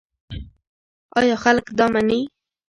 [1.19, 2.19] ایا خلک دا مني؟